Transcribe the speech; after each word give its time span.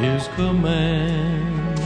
His 0.00 0.28
command. 0.28 1.76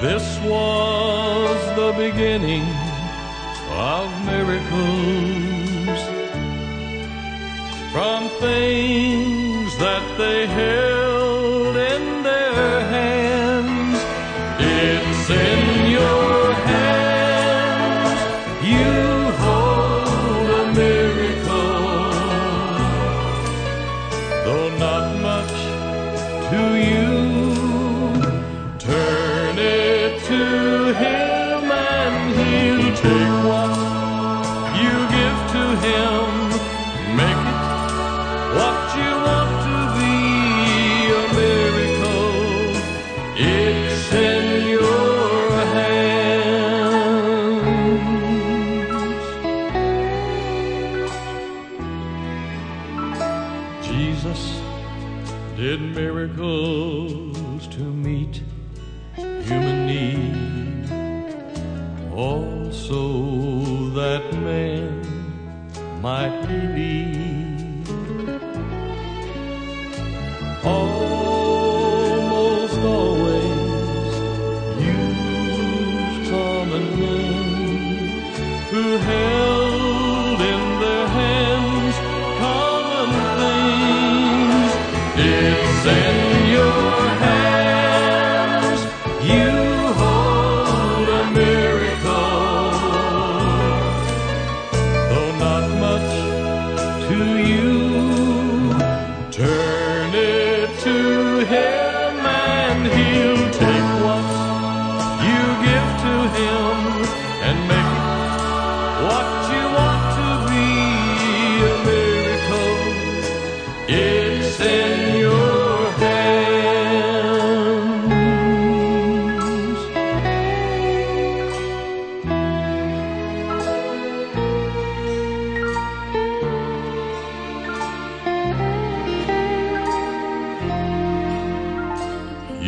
This 0.00 0.38
was 0.44 1.58
the 1.80 1.92
beginning 2.04 2.66
of 3.70 4.06
miracles 4.24 6.00
from 7.92 8.28
things 8.38 9.76
that 9.78 10.04
they 10.16 10.46
held 10.46 10.89
It's 43.52 44.39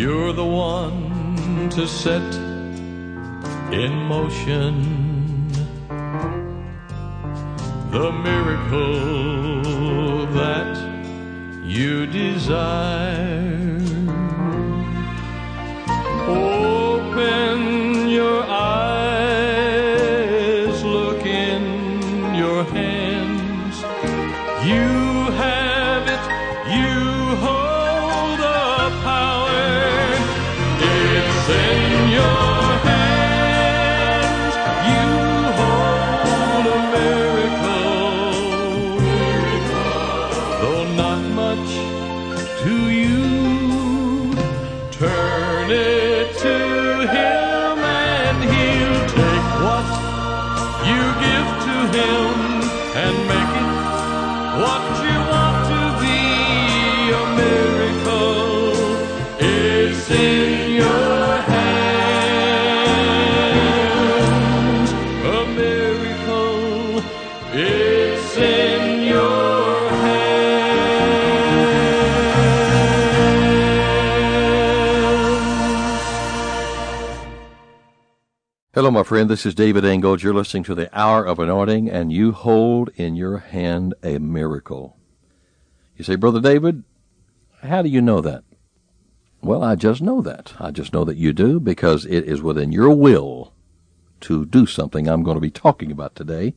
You're 0.03 0.33
the 0.33 0.45
one 0.45 1.71
to 1.77 1.87
set 1.87 2.35
in 3.73 3.93
motion 4.15 4.75
the 7.93 8.11
miracle 8.11 9.62
that 10.41 10.77
you 11.65 12.07
desire. 12.07 13.79
Open 16.27 18.09
your 18.09 18.43
eyes, 18.43 19.62
look 20.83 21.25
in 21.25 22.35
your 22.35 22.65
hands. 22.65 23.77
You 24.67 25.02
Hello, 78.75 78.91
my 78.91 79.03
friend. 79.03 79.29
This 79.29 79.45
is 79.45 79.55
David 79.55 79.85
Ingles. 79.85 80.23
You're 80.23 80.33
listening 80.33 80.63
to 80.63 80.75
the 80.75 80.89
Hour 80.99 81.27
of 81.27 81.39
Anointing, 81.39 81.91
and 81.91 82.11
you 82.11 82.33
hold 82.33 82.89
in 82.97 83.15
your 83.15 83.37
hand 83.37 83.93
a 84.03 84.17
miracle. 84.17 84.97
You 85.95 86.05
say, 86.05 86.15
Brother 86.15 86.41
David, 86.41 86.83
how 87.61 87.83
do 87.83 87.91
you 87.91 88.01
know 88.01 88.23
that? 88.23 88.45
Well, 89.43 89.63
I 89.63 89.75
just 89.75 90.01
know 90.01 90.23
that. 90.23 90.55
I 90.59 90.71
just 90.71 90.95
know 90.95 91.05
that 91.05 91.19
you 91.19 91.35
do 91.35 91.61
because 91.61 92.07
it 92.07 92.25
is 92.25 92.41
within 92.41 92.73
your 92.73 92.89
will 92.97 93.53
to 94.21 94.47
do 94.47 94.65
something 94.65 95.07
I'm 95.07 95.23
going 95.23 95.37
to 95.37 95.43
be 95.43 95.51
talking 95.51 95.93
about 95.93 96.17
today. 96.17 96.55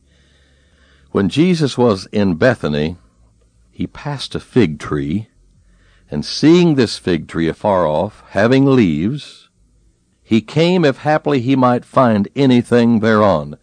When 1.10 1.28
Jesus 1.28 1.76
was 1.76 2.06
in 2.12 2.36
Bethany, 2.36 2.96
he 3.70 3.86
passed 3.86 4.34
a 4.34 4.40
fig 4.40 4.78
tree, 4.78 5.28
and 6.10 6.24
seeing 6.24 6.76
this 6.76 6.96
fig 6.96 7.28
tree 7.28 7.46
afar 7.46 7.86
off, 7.86 8.24
having 8.30 8.64
leaves, 8.64 9.45
He 10.26 10.40
came 10.40 10.84
if 10.84 10.98
haply 10.98 11.40
he 11.40 11.54
might 11.54 11.84
find 11.84 12.26
anything 12.34 12.98
thereon. 12.98 13.58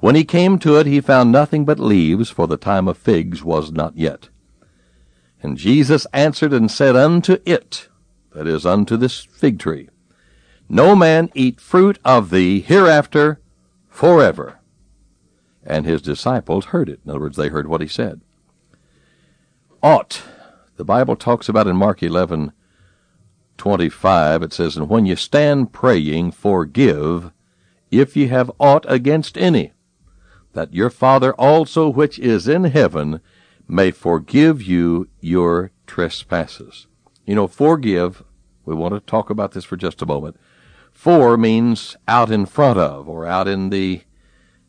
When 0.00 0.14
he 0.14 0.22
came 0.22 0.58
to 0.58 0.76
it, 0.76 0.84
he 0.84 1.00
found 1.00 1.32
nothing 1.32 1.64
but 1.64 1.78
leaves, 1.78 2.28
for 2.28 2.46
the 2.46 2.58
time 2.58 2.88
of 2.88 2.98
figs 2.98 3.42
was 3.42 3.72
not 3.72 3.96
yet. 3.96 4.28
And 5.42 5.56
Jesus 5.56 6.06
answered 6.12 6.52
and 6.52 6.70
said 6.70 6.94
unto 6.94 7.38
it, 7.46 7.88
that 8.34 8.46
is, 8.46 8.66
unto 8.66 8.98
this 8.98 9.24
fig 9.24 9.58
tree, 9.58 9.88
No 10.68 10.94
man 10.94 11.30
eat 11.34 11.58
fruit 11.58 11.98
of 12.04 12.28
thee 12.28 12.60
hereafter 12.60 13.40
forever. 13.88 14.58
And 15.64 15.86
his 15.86 16.02
disciples 16.02 16.66
heard 16.66 16.90
it. 16.90 17.00
In 17.02 17.12
other 17.12 17.20
words, 17.20 17.38
they 17.38 17.48
heard 17.48 17.66
what 17.66 17.80
he 17.80 17.88
said. 17.88 18.20
Ought. 19.82 20.22
The 20.76 20.84
Bible 20.84 21.16
talks 21.16 21.48
about 21.48 21.66
in 21.66 21.76
Mark 21.76 22.02
11, 22.02 22.52
25, 23.56 24.42
it 24.42 24.52
says, 24.52 24.76
And 24.76 24.88
when 24.88 25.06
you 25.06 25.16
stand 25.16 25.72
praying, 25.72 26.32
forgive, 26.32 27.32
if 27.90 28.16
ye 28.16 28.26
have 28.26 28.50
aught 28.58 28.84
against 28.88 29.38
any, 29.38 29.72
that 30.52 30.74
your 30.74 30.90
Father 30.90 31.32
also 31.34 31.88
which 31.88 32.18
is 32.18 32.48
in 32.48 32.64
heaven 32.64 33.20
may 33.68 33.90
forgive 33.90 34.62
you 34.62 35.08
your 35.20 35.70
trespasses. 35.86 36.86
You 37.24 37.34
know, 37.34 37.46
forgive, 37.46 38.22
we 38.64 38.74
want 38.74 38.94
to 38.94 39.00
talk 39.00 39.30
about 39.30 39.52
this 39.52 39.64
for 39.64 39.76
just 39.76 40.02
a 40.02 40.06
moment. 40.06 40.36
For 40.92 41.36
means 41.36 41.96
out 42.06 42.30
in 42.30 42.46
front 42.46 42.78
of, 42.78 43.08
or 43.08 43.26
out 43.26 43.48
in 43.48 43.70
the 43.70 44.02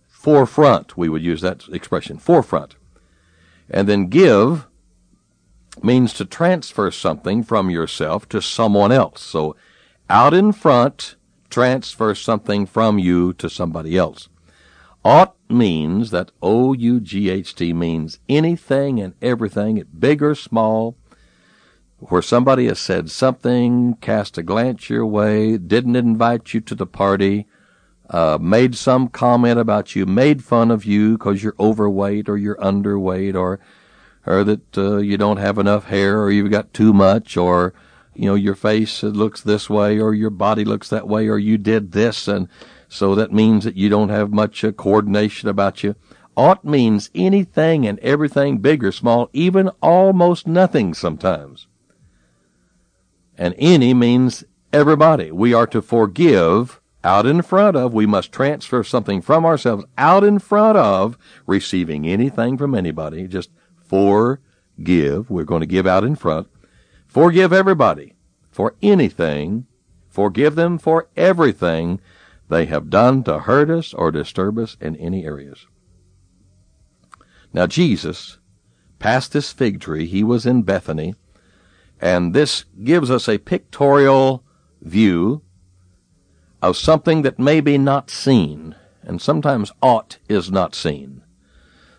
forefront. 0.08 0.98
We 0.98 1.08
would 1.08 1.22
use 1.22 1.42
that 1.42 1.68
expression, 1.70 2.18
forefront. 2.18 2.76
And 3.70 3.88
then 3.88 4.08
give 4.08 4.68
means 5.86 6.14
to 6.14 6.26
transfer 6.26 6.90
something 6.92 7.44
from 7.44 7.70
yourself 7.70 8.28
to 8.30 8.42
someone 8.42 8.92
else. 8.92 9.22
So 9.22 9.56
out 10.10 10.34
in 10.34 10.52
front, 10.52 11.16
transfer 11.50 12.16
something 12.16 12.66
from 12.66 13.00
you 13.00 13.34
to 13.34 13.50
somebody 13.50 13.98
else. 13.98 14.28
Ought 15.04 15.36
means 15.50 16.10
that 16.10 16.32
O-U-G-H-T 16.42 17.74
means 17.74 18.20
anything 18.28 19.00
and 19.00 19.14
everything, 19.22 19.84
big 19.98 20.24
or 20.24 20.34
small, 20.34 20.98
where 22.00 22.22
somebody 22.22 22.66
has 22.66 22.80
said 22.80 23.10
something, 23.12 23.96
cast 24.02 24.38
a 24.38 24.44
glance 24.44 24.90
your 24.90 25.06
way, 25.06 25.58
didn't 25.58 25.96
invite 25.96 26.54
you 26.54 26.62
to 26.62 26.76
the 26.76 26.88
party, 26.88 27.46
uh, 28.10 28.38
made 28.42 28.76
some 28.76 29.08
comment 29.08 29.60
about 29.60 29.96
you, 29.96 30.06
made 30.06 30.44
fun 30.44 30.72
of 30.72 30.86
you 30.86 31.18
because 31.18 31.44
you're 31.44 31.56
overweight 31.60 32.28
or 32.28 32.38
you're 32.38 32.58
underweight 32.58 33.36
or 33.36 33.60
or 34.26 34.44
that 34.44 34.78
uh, 34.78 34.98
you 34.98 35.18
don't 35.18 35.38
have 35.38 35.58
enough 35.58 35.86
hair 35.86 36.22
or 36.22 36.32
you've 36.32 36.52
got 36.52 36.74
too 36.74 36.94
much 36.94 37.38
or 37.38 37.74
you 38.16 38.26
know 38.26 38.36
your 38.36 38.56
face 38.56 39.04
looks 39.04 39.42
this 39.42 39.70
way 39.70 40.00
or 40.00 40.14
your 40.14 40.30
body 40.30 40.66
looks 40.66 40.90
that 40.90 41.08
way 41.08 41.28
or 41.28 41.38
you 41.38 41.58
did 41.58 41.92
this 41.92 42.28
and 42.28 42.48
so 42.88 43.16
that 43.16 43.34
means 43.34 43.64
that 43.66 43.76
you 43.76 43.90
don't 43.90 44.10
have 44.10 44.32
much 44.32 44.64
uh, 44.64 44.72
coordination 44.72 45.50
about 45.50 45.84
you. 45.84 45.96
Ought 46.38 46.66
means 46.66 47.10
anything 47.16 47.86
and 47.86 48.00
everything 48.00 48.60
big 48.60 48.84
or 48.84 48.92
small 48.92 49.30
even 49.34 49.70
almost 49.82 50.48
nothing 50.48 50.94
sometimes. 50.94 51.68
And 53.38 53.54
any 53.58 53.94
means 53.94 54.44
everybody. 54.72 55.32
We 55.32 55.54
are 55.54 55.68
to 55.68 55.82
forgive 55.82 56.80
out 57.04 57.26
in 57.26 57.42
front 57.42 57.78
of. 57.78 57.94
We 57.94 58.06
must 58.06 58.32
transfer 58.32 58.84
something 58.84 59.22
from 59.22 59.46
ourselves 59.46 59.86
out 59.98 60.24
in 60.24 60.40
front 60.40 60.78
of 60.78 61.18
receiving 61.46 62.08
anything 62.08 62.58
from 62.58 62.76
anybody. 62.76 63.28
Just 63.28 63.50
forgive. 63.88 65.30
We're 65.30 65.44
going 65.44 65.62
to 65.62 65.66
give 65.66 65.88
out 65.88 66.04
in 66.04 66.16
front. 66.16 66.48
Forgive 67.08 67.54
everybody 67.54 68.14
for 68.52 68.76
anything. 68.82 69.68
Forgive 70.10 70.56
them 70.56 70.78
for 70.78 71.08
everything 71.16 72.00
they 72.50 72.66
have 72.66 72.90
done 72.90 73.24
to 73.24 73.40
hurt 73.40 73.70
us 73.70 73.94
or 73.94 74.12
disturb 74.12 74.58
us 74.58 74.78
in 74.80 74.96
any 74.98 75.26
areas. 75.26 75.68
Now, 77.54 77.68
Jesus 77.68 78.38
passed 79.00 79.34
this 79.34 79.52
fig 79.52 79.80
tree. 79.80 80.06
He 80.06 80.24
was 80.24 80.46
in 80.46 80.64
Bethany. 80.64 81.16
And 82.02 82.34
this 82.34 82.66
gives 82.84 83.10
us 83.10 83.30
a 83.30 83.38
pictorial 83.38 84.44
view 84.82 85.42
of 86.62 86.78
something 86.78 87.22
that 87.22 87.40
may 87.40 87.62
be 87.62 87.78
not 87.78 88.10
seen. 88.10 88.76
And 89.02 89.22
sometimes 89.22 89.72
ought 89.82 90.18
is 90.28 90.52
not 90.52 90.76
seen. 90.76 91.24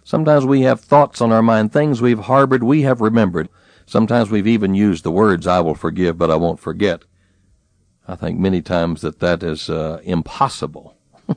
Sometimes 0.06 0.46
we 0.46 0.60
have 0.60 0.78
thoughts 0.78 1.20
on 1.20 1.32
our 1.32 1.42
mind, 1.42 1.72
things 1.72 2.00
we've 2.00 2.20
harbored, 2.20 2.62
we 2.62 2.82
have 2.82 3.00
remembered. 3.00 3.48
Sometimes 3.86 4.30
we've 4.30 4.46
even 4.46 4.72
used 4.72 5.02
the 5.02 5.10
words, 5.10 5.48
I 5.48 5.58
will 5.58 5.74
forgive, 5.74 6.16
but 6.16 6.30
I 6.30 6.36
won't 6.36 6.60
forget. 6.60 7.02
I 8.06 8.14
think 8.14 8.38
many 8.38 8.62
times 8.62 9.00
that 9.00 9.18
that 9.18 9.42
is 9.42 9.68
uh, 9.68 10.00
impossible. 10.04 10.96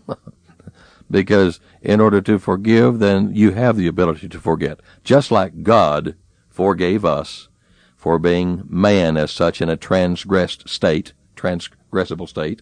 because 1.10 1.60
in 1.82 2.00
order 2.00 2.22
to 2.22 2.38
forgive, 2.38 3.00
then 3.00 3.34
you 3.34 3.54
have 3.54 3.76
the 3.76 3.88
ability 3.88 4.30
to 4.30 4.40
forget. 4.40 4.82
Just 5.04 5.32
like 5.32 5.64
God 5.64 6.16
forgave 6.48 7.04
us 7.04 7.48
for 7.96 8.20
being 8.20 8.66
man 8.70 9.18
as 9.18 9.32
such 9.32 9.64
in 9.64 9.70
a 9.70 9.78
transgressed 9.78 10.70
state, 10.70 11.14
transgressible 11.36 12.30
state, 12.30 12.62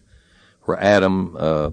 where 0.62 0.82
Adam 0.82 1.36
uh, 1.38 1.68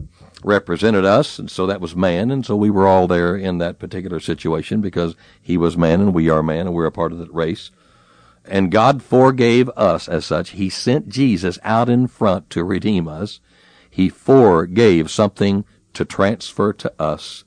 represented 0.46 1.04
us, 1.06 1.40
and 1.40 1.50
so 1.50 1.66
that 1.66 1.82
was 1.82 1.96
man, 1.96 2.30
and 2.30 2.46
so 2.46 2.56
we 2.56 2.70
were 2.70 2.88
all 2.88 3.08
there 3.08 3.36
in 3.36 3.58
that 3.58 3.80
particular 3.80 4.20
situation 4.20 4.80
because 4.80 5.16
he 5.42 5.58
was 5.58 5.76
man 5.76 6.00
and 6.00 6.14
we 6.14 6.30
are 6.30 6.44
man 6.44 6.68
and 6.68 6.74
we're 6.74 6.86
a 6.86 6.92
part 6.92 7.12
of 7.12 7.18
that 7.18 7.34
race. 7.34 7.72
And 8.46 8.72
God 8.72 9.02
forgave 9.02 9.70
us 9.70 10.08
as 10.08 10.26
such. 10.26 10.52
He 10.52 10.70
sent 10.70 11.10
Jesus 11.10 11.58
out 11.64 11.90
in 11.90 12.08
front 12.08 12.50
to 12.52 12.64
redeem 12.64 13.08
us. 13.08 13.40
He 13.90 14.08
forgave 14.08 15.10
something 15.10 15.66
to 15.94 16.06
transfer 16.06 16.72
to 16.74 16.94
us. 17.00 17.44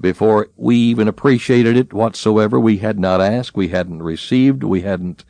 Before 0.00 0.48
we 0.56 0.76
even 0.76 1.08
appreciated 1.08 1.76
it 1.76 1.92
whatsoever, 1.92 2.58
we 2.58 2.78
had 2.78 2.98
not 2.98 3.20
asked, 3.20 3.54
we 3.54 3.68
hadn't 3.68 4.02
received, 4.02 4.62
we 4.62 4.80
hadn't 4.80 5.24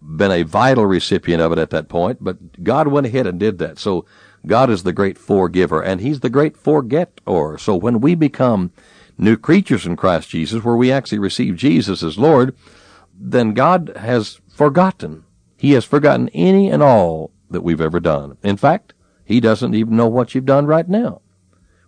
been 0.00 0.32
a 0.32 0.42
vital 0.42 0.86
recipient 0.86 1.40
of 1.40 1.52
it 1.52 1.58
at 1.58 1.70
that 1.70 1.88
point, 1.88 2.18
but 2.20 2.64
God 2.64 2.88
went 2.88 3.06
ahead 3.06 3.26
and 3.26 3.38
did 3.38 3.58
that. 3.58 3.78
So 3.78 4.04
God 4.46 4.70
is 4.70 4.82
the 4.82 4.92
great 4.92 5.18
forgiver, 5.18 5.80
and 5.82 6.00
He's 6.00 6.20
the 6.20 6.30
great 6.30 6.56
forgetter. 6.56 7.58
So 7.58 7.76
when 7.76 8.00
we 8.00 8.14
become 8.14 8.72
new 9.16 9.36
creatures 9.36 9.86
in 9.86 9.96
Christ 9.96 10.30
Jesus, 10.30 10.64
where 10.64 10.76
we 10.76 10.90
actually 10.90 11.20
receive 11.20 11.56
Jesus 11.56 12.02
as 12.02 12.18
Lord, 12.18 12.56
then 13.14 13.54
God 13.54 13.92
has 13.96 14.40
forgotten. 14.48 15.24
He 15.56 15.72
has 15.72 15.84
forgotten 15.84 16.28
any 16.30 16.70
and 16.70 16.82
all 16.82 17.30
that 17.50 17.62
we've 17.62 17.80
ever 17.80 18.00
done. 18.00 18.36
In 18.42 18.56
fact, 18.56 18.94
He 19.24 19.38
doesn't 19.38 19.74
even 19.74 19.96
know 19.96 20.08
what 20.08 20.34
you've 20.34 20.44
done 20.44 20.66
right 20.66 20.88
now, 20.88 21.20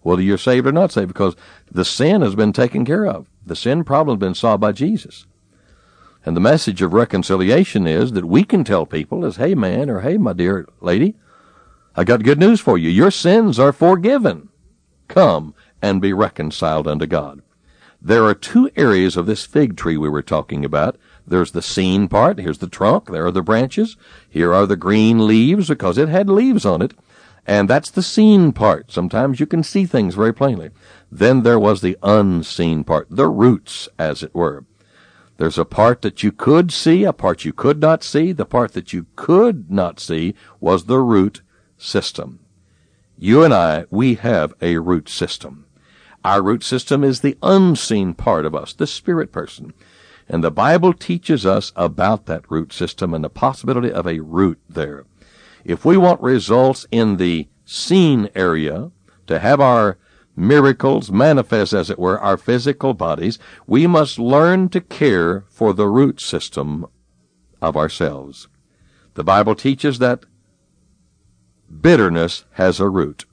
whether 0.02 0.22
you're 0.22 0.38
saved 0.38 0.66
or 0.66 0.72
not 0.72 0.92
saved, 0.92 1.08
because 1.08 1.34
the 1.70 1.84
sin 1.84 2.22
has 2.22 2.36
been 2.36 2.52
taken 2.52 2.84
care 2.84 3.06
of. 3.06 3.28
The 3.44 3.56
sin 3.56 3.82
problem 3.82 4.16
has 4.16 4.20
been 4.20 4.34
solved 4.34 4.60
by 4.60 4.72
Jesus. 4.72 5.26
And 6.24 6.36
the 6.36 6.40
message 6.40 6.80
of 6.80 6.92
reconciliation 6.92 7.86
is 7.86 8.12
that 8.12 8.24
we 8.24 8.44
can 8.44 8.64
tell 8.64 8.86
people 8.86 9.24
as, 9.24 9.36
hey 9.36 9.54
man, 9.54 9.90
or 9.90 10.00
hey 10.00 10.16
my 10.16 10.32
dear 10.32 10.66
lady, 10.80 11.16
I 11.96 12.02
got 12.04 12.24
good 12.24 12.40
news 12.40 12.60
for 12.60 12.76
you. 12.76 12.90
Your 12.90 13.10
sins 13.10 13.58
are 13.58 13.72
forgiven. 13.72 14.48
Come 15.06 15.54
and 15.80 16.00
be 16.00 16.12
reconciled 16.12 16.88
unto 16.88 17.06
God. 17.06 17.42
There 18.02 18.24
are 18.24 18.34
two 18.34 18.68
areas 18.76 19.16
of 19.16 19.26
this 19.26 19.46
fig 19.46 19.76
tree 19.76 19.96
we 19.96 20.08
were 20.08 20.22
talking 20.22 20.64
about. 20.64 20.96
There's 21.26 21.52
the 21.52 21.62
seen 21.62 22.08
part. 22.08 22.38
Here's 22.38 22.58
the 22.58 22.66
trunk. 22.66 23.10
There 23.10 23.26
are 23.26 23.30
the 23.30 23.42
branches. 23.42 23.96
Here 24.28 24.52
are 24.52 24.66
the 24.66 24.76
green 24.76 25.26
leaves 25.26 25.68
because 25.68 25.96
it 25.96 26.08
had 26.08 26.28
leaves 26.28 26.66
on 26.66 26.82
it. 26.82 26.94
And 27.46 27.70
that's 27.70 27.90
the 27.90 28.02
seen 28.02 28.52
part. 28.52 28.90
Sometimes 28.90 29.38
you 29.38 29.46
can 29.46 29.62
see 29.62 29.86
things 29.86 30.14
very 30.14 30.34
plainly. 30.34 30.70
Then 31.12 31.42
there 31.42 31.60
was 31.60 31.80
the 31.80 31.96
unseen 32.02 32.84
part, 32.84 33.06
the 33.08 33.28
roots, 33.28 33.88
as 33.98 34.22
it 34.22 34.34
were. 34.34 34.64
There's 35.36 35.58
a 35.58 35.64
part 35.64 36.02
that 36.02 36.22
you 36.22 36.32
could 36.32 36.72
see, 36.72 37.04
a 37.04 37.12
part 37.12 37.44
you 37.44 37.52
could 37.52 37.80
not 37.80 38.02
see. 38.02 38.32
The 38.32 38.46
part 38.46 38.72
that 38.72 38.92
you 38.92 39.06
could 39.14 39.70
not 39.70 40.00
see 40.00 40.34
was 40.60 40.84
the 40.84 41.00
root 41.00 41.42
system. 41.76 42.40
You 43.18 43.44
and 43.44 43.54
I, 43.54 43.86
we 43.90 44.14
have 44.14 44.54
a 44.60 44.78
root 44.78 45.08
system. 45.08 45.66
Our 46.24 46.42
root 46.42 46.62
system 46.64 47.04
is 47.04 47.20
the 47.20 47.38
unseen 47.42 48.14
part 48.14 48.46
of 48.46 48.54
us, 48.54 48.72
the 48.72 48.86
spirit 48.86 49.30
person. 49.30 49.74
And 50.28 50.42
the 50.42 50.50
Bible 50.50 50.94
teaches 50.94 51.44
us 51.44 51.72
about 51.76 52.26
that 52.26 52.50
root 52.50 52.72
system 52.72 53.12
and 53.12 53.22
the 53.22 53.28
possibility 53.28 53.92
of 53.92 54.06
a 54.06 54.20
root 54.20 54.58
there. 54.68 55.04
If 55.64 55.84
we 55.84 55.96
want 55.96 56.20
results 56.22 56.86
in 56.90 57.18
the 57.18 57.48
seen 57.64 58.30
area, 58.34 58.90
to 59.26 59.38
have 59.38 59.60
our 59.60 59.98
miracles 60.36 61.10
manifest, 61.10 61.72
as 61.72 61.90
it 61.90 61.98
were, 61.98 62.18
our 62.18 62.36
physical 62.36 62.94
bodies, 62.94 63.38
we 63.66 63.86
must 63.86 64.18
learn 64.18 64.68
to 64.70 64.80
care 64.80 65.44
for 65.48 65.72
the 65.72 65.88
root 65.88 66.20
system 66.20 66.86
of 67.62 67.76
ourselves. 67.76 68.48
The 69.14 69.24
Bible 69.24 69.54
teaches 69.54 69.98
that 70.00 70.24
bitterness 71.70 72.44
has 72.52 72.80
a 72.80 72.88
root. 72.88 73.24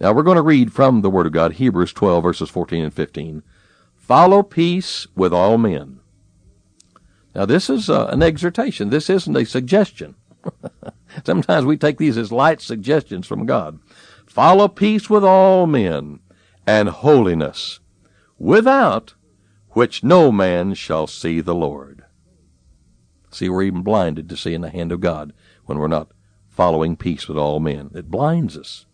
Now 0.00 0.12
we're 0.12 0.22
going 0.22 0.36
to 0.36 0.42
read 0.42 0.72
from 0.72 1.02
the 1.02 1.10
Word 1.10 1.26
of 1.26 1.32
God, 1.32 1.54
Hebrews 1.54 1.92
12, 1.92 2.22
verses 2.22 2.50
14 2.50 2.84
and 2.84 2.94
15. 2.94 3.42
Follow 3.96 4.42
peace 4.42 5.06
with 5.14 5.32
all 5.32 5.58
men. 5.58 6.00
Now 7.34 7.44
this 7.44 7.68
is 7.68 7.90
uh, 7.90 8.06
an 8.06 8.22
exhortation. 8.22 8.90
This 8.90 9.10
isn't 9.10 9.36
a 9.36 9.44
suggestion. 9.44 10.14
Sometimes 11.24 11.66
we 11.66 11.76
take 11.76 11.98
these 11.98 12.16
as 12.16 12.32
light 12.32 12.60
suggestions 12.60 13.26
from 13.26 13.46
God. 13.46 13.80
Follow 14.26 14.68
peace 14.68 15.10
with 15.10 15.24
all 15.24 15.66
men 15.66 16.20
and 16.66 16.88
holiness, 16.88 17.80
without 18.38 19.14
which 19.70 20.04
no 20.04 20.30
man 20.30 20.74
shall 20.74 21.06
see 21.06 21.40
the 21.40 21.54
Lord. 21.54 22.04
See, 23.30 23.48
we're 23.48 23.62
even 23.62 23.82
blinded 23.82 24.28
to 24.28 24.36
seeing 24.36 24.60
the 24.60 24.70
hand 24.70 24.92
of 24.92 25.00
God 25.00 25.32
when 25.66 25.78
we're 25.78 25.88
not 25.88 26.10
following 26.58 26.96
peace 26.96 27.28
with 27.28 27.38
all 27.38 27.60
men. 27.60 27.88
It 27.94 28.10
blinds 28.10 28.58
us. 28.58 28.84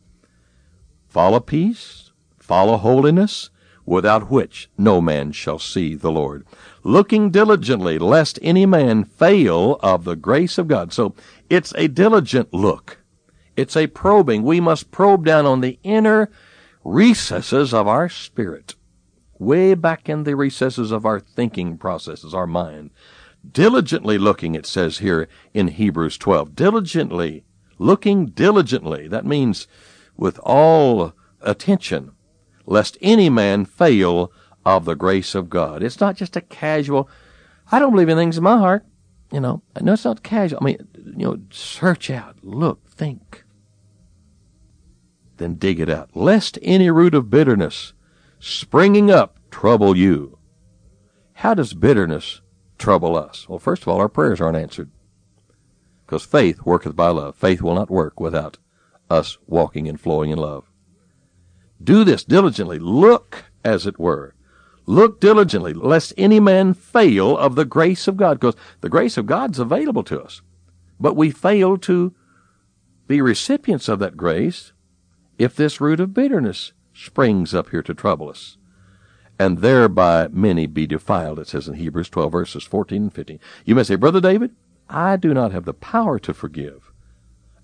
Follow 1.08 1.40
peace, 1.40 2.12
follow 2.38 2.76
holiness, 2.76 3.48
without 3.86 4.30
which 4.30 4.68
no 4.76 5.00
man 5.00 5.32
shall 5.32 5.58
see 5.58 5.94
the 5.94 6.12
Lord. 6.12 6.44
Looking 6.82 7.30
diligently, 7.30 7.98
lest 7.98 8.38
any 8.42 8.66
man 8.66 9.02
fail 9.02 9.78
of 9.80 10.04
the 10.04 10.14
grace 10.14 10.58
of 10.58 10.68
God. 10.68 10.92
So 10.92 11.14
it's 11.48 11.72
a 11.78 11.88
diligent 11.88 12.52
look. 12.52 12.98
It's 13.56 13.78
a 13.78 13.86
probing. 13.86 14.42
We 14.42 14.60
must 14.60 14.90
probe 14.90 15.24
down 15.24 15.46
on 15.46 15.62
the 15.62 15.78
inner 15.82 16.30
recesses 16.84 17.72
of 17.72 17.88
our 17.88 18.10
spirit, 18.10 18.74
way 19.38 19.72
back 19.72 20.10
in 20.10 20.24
the 20.24 20.36
recesses 20.36 20.92
of 20.92 21.06
our 21.06 21.18
thinking 21.18 21.78
processes, 21.78 22.34
our 22.34 22.46
mind. 22.46 22.90
Diligently 23.50 24.18
looking, 24.18 24.54
it 24.54 24.66
says 24.66 24.98
here 24.98 25.28
in 25.54 25.68
Hebrews 25.68 26.18
12. 26.18 26.54
Diligently, 26.54 27.44
looking 27.78 28.26
diligently. 28.26 29.08
That 29.08 29.26
means 29.26 29.66
with 30.16 30.38
all 30.42 31.12
attention, 31.40 32.12
lest 32.66 32.96
any 33.00 33.28
man 33.28 33.64
fail 33.64 34.32
of 34.64 34.84
the 34.84 34.94
grace 34.94 35.34
of 35.34 35.50
God. 35.50 35.82
It's 35.82 36.00
not 36.00 36.16
just 36.16 36.36
a 36.36 36.40
casual, 36.40 37.08
I 37.70 37.78
don't 37.78 37.92
believe 37.92 38.08
in 38.08 38.16
things 38.16 38.38
in 38.38 38.44
my 38.44 38.58
heart. 38.58 38.84
You 39.32 39.40
know, 39.40 39.62
no, 39.80 39.92
it's 39.94 40.04
not 40.04 40.22
casual. 40.22 40.58
I 40.60 40.64
mean, 40.64 40.88
you 41.16 41.26
know, 41.26 41.38
search 41.50 42.10
out, 42.10 42.36
look, 42.42 42.88
think. 42.88 43.44
Then 45.38 45.54
dig 45.54 45.80
it 45.80 45.90
out. 45.90 46.10
Lest 46.14 46.58
any 46.62 46.90
root 46.90 47.14
of 47.14 47.30
bitterness 47.30 47.92
springing 48.38 49.10
up 49.10 49.38
trouble 49.50 49.96
you. 49.96 50.38
How 51.34 51.54
does 51.54 51.74
bitterness 51.74 52.42
trouble 52.78 53.16
us? 53.16 53.48
Well, 53.48 53.58
first 53.58 53.82
of 53.82 53.88
all, 53.88 53.98
our 53.98 54.08
prayers 54.08 54.40
aren't 54.40 54.56
answered. 54.56 54.90
Because 56.14 56.26
faith 56.26 56.62
worketh 56.64 56.94
by 56.94 57.08
love. 57.08 57.34
Faith 57.34 57.60
will 57.60 57.74
not 57.74 57.90
work 57.90 58.20
without 58.20 58.58
us 59.10 59.36
walking 59.48 59.88
and 59.88 60.00
flowing 60.00 60.30
in 60.30 60.38
love. 60.38 60.70
Do 61.82 62.04
this 62.04 62.22
diligently. 62.22 62.78
Look, 62.78 63.46
as 63.64 63.84
it 63.84 63.98
were. 63.98 64.32
Look 64.86 65.18
diligently, 65.20 65.72
lest 65.72 66.14
any 66.16 66.38
man 66.38 66.72
fail 66.72 67.36
of 67.36 67.56
the 67.56 67.64
grace 67.64 68.06
of 68.06 68.16
God. 68.16 68.38
Because 68.38 68.54
the 68.80 68.88
grace 68.88 69.16
of 69.16 69.26
God's 69.26 69.58
available 69.58 70.04
to 70.04 70.22
us. 70.22 70.40
But 71.00 71.16
we 71.16 71.32
fail 71.32 71.78
to 71.78 72.14
be 73.08 73.20
recipients 73.20 73.88
of 73.88 73.98
that 73.98 74.16
grace 74.16 74.72
if 75.36 75.56
this 75.56 75.80
root 75.80 75.98
of 75.98 76.14
bitterness 76.14 76.70
springs 76.92 77.56
up 77.56 77.70
here 77.70 77.82
to 77.82 77.92
trouble 77.92 78.28
us. 78.28 78.56
And 79.36 79.58
thereby 79.58 80.28
many 80.30 80.68
be 80.68 80.86
defiled, 80.86 81.40
it 81.40 81.48
says 81.48 81.66
in 81.66 81.74
Hebrews 81.74 82.08
12, 82.08 82.30
verses 82.30 82.62
14 82.62 83.02
and 83.02 83.12
15. 83.12 83.40
You 83.64 83.74
may 83.74 83.82
say, 83.82 83.96
Brother 83.96 84.20
David, 84.20 84.52
I 84.88 85.16
do 85.16 85.32
not 85.32 85.52
have 85.52 85.64
the 85.64 85.74
power 85.74 86.18
to 86.20 86.34
forgive. 86.34 86.92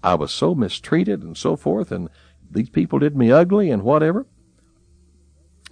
I 0.03 0.15
was 0.15 0.33
so 0.33 0.55
mistreated 0.55 1.23
and 1.23 1.37
so 1.37 1.57
forth, 1.57 1.93
and 1.93 2.09
these 2.51 2.71
people 2.71 2.99
did 2.99 3.17
me 3.17 3.31
ugly 3.31 3.71
and 3.71 3.83
whatever. 3.83 4.27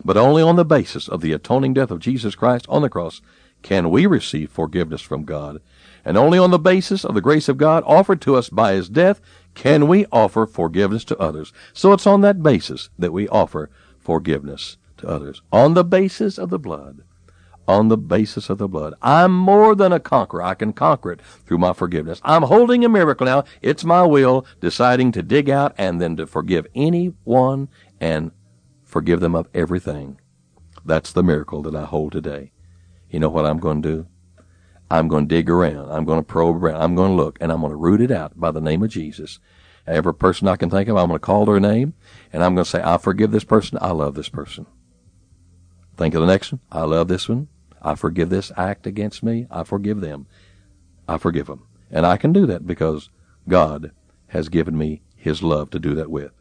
But 0.05 0.17
only 0.17 0.43
on 0.43 0.57
the 0.57 0.65
basis 0.65 1.09
of 1.09 1.21
the 1.21 1.33
atoning 1.33 1.75
death 1.75 1.91
of 1.91 1.99
Jesus 1.99 2.35
Christ 2.35 2.67
on 2.69 2.83
the 2.83 2.89
cross 2.89 3.21
can 3.63 3.91
we 3.91 4.07
receive 4.07 4.51
forgiveness 4.51 5.01
from 5.01 5.25
God. 5.25 5.61
And 6.05 6.17
only 6.17 6.39
on 6.39 6.53
the 6.53 6.59
basis 6.59 7.05
of 7.05 7.15
the 7.15 7.21
grace 7.21 7.49
of 7.49 7.57
God 7.57 7.83
offered 7.85 8.21
to 8.23 8.37
us 8.37 8.49
by 8.49 8.75
His 8.75 8.89
death 8.89 9.21
can 9.55 9.89
we 9.89 10.07
offer 10.13 10.47
forgiveness 10.47 11.05
to 11.07 11.19
others. 11.19 11.53
So 11.73 11.93
it's 11.93 12.07
on 12.07 12.21
that 12.21 12.43
basis 12.43 12.91
that 12.99 13.13
we 13.13 13.29
offer 13.29 13.71
forgiveness 13.99 14.77
to 14.99 15.09
others. 15.09 15.43
On 15.53 15.75
the 15.75 15.85
basis 15.85 16.39
of 16.39 16.51
the 16.51 16.59
blood 16.59 17.03
on 17.69 17.89
the 17.89 17.99
basis 17.99 18.49
of 18.49 18.57
the 18.57 18.67
blood. 18.67 18.95
I'm 19.03 19.37
more 19.37 19.75
than 19.75 19.93
a 19.93 20.01
conqueror. 20.01 20.43
I 20.43 20.55
can 20.55 20.73
conquer 20.73 21.13
it 21.13 21.21
through 21.21 21.59
my 21.59 21.75
forgiveness. 21.75 22.21
I'm 22.25 22.45
holding 22.45 22.83
a 22.83 22.89
miracle 22.89 23.27
now. 23.27 23.45
It's 23.61 23.85
my 23.85 24.05
will 24.05 24.47
deciding 24.59 25.13
to 25.13 25.23
dig 25.23 25.51
out 25.51 25.75
and 25.77 26.01
then 26.01 26.17
to 26.17 26.27
forgive 26.27 26.67
anyone 26.75 27.69
and 28.01 28.33
forgive 28.83 29.21
them 29.21 29.35
of 29.35 29.49
everything. 29.53 30.19
That's 30.83 31.13
the 31.13 31.23
miracle 31.23 31.61
that 31.63 31.77
I 31.77 31.85
hold 31.85 32.13
today. 32.13 32.53
You 33.11 33.21
know 33.21 33.29
what 33.29 33.45
I'm 33.45 33.59
going 33.59 33.83
to 33.83 33.89
do? 33.89 34.07
I'm 34.91 35.07
going 35.07 35.29
to 35.29 35.35
dig 35.35 35.51
around. 35.51 35.91
I'm 35.91 36.07
going 36.07 36.19
to 36.19 36.25
probe 36.25 36.65
around. 36.65 36.81
I'm 36.81 36.95
going 36.95 37.11
to 37.11 37.23
look 37.23 37.37
and 37.39 37.53
I'm 37.53 37.61
going 37.61 37.73
to 37.73 37.77
root 37.77 38.01
it 38.01 38.11
out 38.11 38.41
by 38.41 38.51
the 38.51 38.63
name 38.63 38.83
of 38.83 38.89
Jesus. 38.89 39.39
Every 39.87 40.15
person 40.15 40.49
I 40.49 40.57
can 40.57 40.71
think 40.71 40.89
of, 40.89 40.97
I'm 40.97 41.09
going 41.09 41.17
to 41.17 41.25
call 41.25 41.45
their 41.45 41.61
name 41.61 41.93
and 42.33 42.43
I'm 42.43 42.55
going 42.55 42.65
to 42.65 42.71
say, 42.71 42.83
I 42.83 42.97
forgive 42.97 43.31
this 43.31 43.45
person. 43.45 43.77
I 43.83 43.91
love 43.91 44.15
this 44.15 44.31
person. 44.31 44.67
Think 45.99 46.15
of 46.15 46.23
the 46.23 46.27
next 46.27 46.53
one. 46.53 46.61
I 46.73 46.83
love 46.83 47.09
this 47.09 47.29
one. 47.29 47.49
I 47.83 47.95
forgive 47.95 48.31
this 48.31 48.53
act 48.57 48.87
against 48.87 49.23
me. 49.23 49.47
I 49.51 49.65
forgive 49.65 50.01
them. 50.01 50.27
I 51.07 51.19
forgive 51.19 51.47
them. 51.47 51.67
And 51.91 52.05
I 52.05 52.17
can 52.17 52.33
do 52.33 52.47
that 52.47 52.67
because 52.67 53.11
God 53.49 53.93
has 54.29 54.49
given 54.49 54.77
me 54.77 55.03
His 55.17 55.43
love 55.43 55.71
to 55.71 55.79
do 55.79 55.95
that 55.95 56.11
with. 56.11 56.33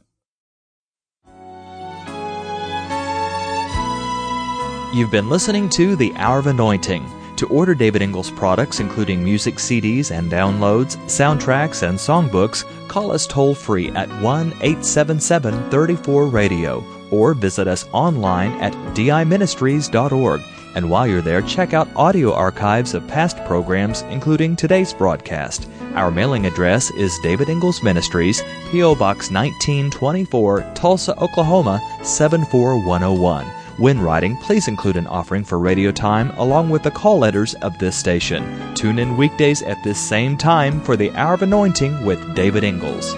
You've 4.93 5.11
been 5.11 5.29
listening 5.29 5.69
to 5.71 5.95
The 5.95 6.13
Hour 6.15 6.39
of 6.39 6.47
Anointing. 6.47 7.05
To 7.37 7.47
order 7.49 7.75
David 7.75 8.01
Ingles 8.01 8.31
products, 8.31 8.79
including 8.79 9.23
music 9.23 9.55
CDs 9.55 10.09
and 10.09 10.31
downloads, 10.31 10.97
soundtracks, 11.05 11.87
and 11.87 11.99
songbooks, 11.99 12.63
call 12.87 13.11
us 13.11 13.27
toll 13.27 13.53
free 13.53 13.89
at 13.91 14.09
1 14.23 14.47
877 14.61 15.69
34 15.69 16.27
Radio 16.27 16.83
or 17.11 17.35
visit 17.35 17.67
us 17.67 17.87
online 17.91 18.53
at 18.53 18.73
diministries.org. 18.95 20.41
And 20.77 20.91
while 20.91 21.07
you're 21.07 21.23
there, 21.23 21.41
check 21.41 21.73
out 21.73 21.89
audio 21.95 22.31
archives 22.31 22.93
of 22.93 23.07
past 23.07 23.43
programs, 23.45 24.03
including 24.11 24.55
today's 24.55 24.93
broadcast. 24.93 25.67
Our 25.95 26.11
mailing 26.11 26.45
address 26.45 26.91
is 26.91 27.17
David 27.23 27.49
Ingles 27.49 27.81
Ministries, 27.81 28.43
P.O. 28.69 28.93
Box 28.93 29.31
1924, 29.31 30.73
Tulsa, 30.75 31.19
Oklahoma 31.19 31.81
74101. 32.03 33.47
When 33.77 33.99
writing, 33.99 34.37
please 34.37 34.67
include 34.67 34.97
an 34.97 35.07
offering 35.07 35.43
for 35.43 35.57
radio 35.57 35.91
time 35.91 36.29
along 36.37 36.69
with 36.69 36.83
the 36.83 36.91
call 36.91 37.17
letters 37.17 37.55
of 37.55 37.75
this 37.79 37.97
station. 37.97 38.75
Tune 38.75 38.99
in 38.99 39.17
weekdays 39.17 39.63
at 39.63 39.83
this 39.83 39.97
same 39.97 40.37
time 40.37 40.79
for 40.81 40.95
the 40.95 41.09
Hour 41.13 41.33
of 41.33 41.41
Anointing 41.41 42.05
with 42.05 42.35
David 42.35 42.63
Ingles. 42.63 43.15